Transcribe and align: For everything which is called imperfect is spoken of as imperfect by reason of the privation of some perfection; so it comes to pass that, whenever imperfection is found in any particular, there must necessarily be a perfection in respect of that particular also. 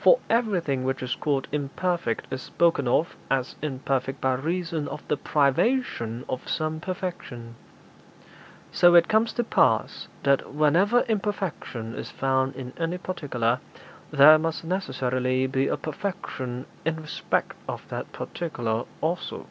For 0.00 0.18
everything 0.28 0.82
which 0.82 1.00
is 1.00 1.14
called 1.14 1.46
imperfect 1.52 2.26
is 2.32 2.42
spoken 2.42 2.88
of 2.88 3.14
as 3.30 3.54
imperfect 3.62 4.20
by 4.20 4.32
reason 4.34 4.88
of 4.88 5.06
the 5.06 5.16
privation 5.16 6.24
of 6.28 6.48
some 6.48 6.80
perfection; 6.80 7.54
so 8.72 8.96
it 8.96 9.06
comes 9.06 9.32
to 9.34 9.44
pass 9.44 10.08
that, 10.24 10.52
whenever 10.52 11.02
imperfection 11.08 11.94
is 11.94 12.10
found 12.10 12.56
in 12.56 12.72
any 12.78 12.98
particular, 12.98 13.60
there 14.10 14.40
must 14.40 14.64
necessarily 14.64 15.46
be 15.46 15.68
a 15.68 15.76
perfection 15.76 16.66
in 16.84 16.96
respect 16.96 17.56
of 17.68 17.88
that 17.90 18.10
particular 18.10 18.86
also. 19.00 19.46